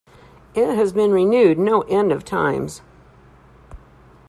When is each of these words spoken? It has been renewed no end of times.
It 0.55 0.73
has 0.73 0.93
been 0.93 1.11
renewed 1.11 1.59
no 1.59 1.81
end 1.81 2.11
of 2.11 2.25
times. 2.25 2.81